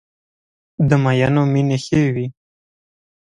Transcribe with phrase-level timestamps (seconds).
[0.89, 2.27] د مینو مینې ښې وې.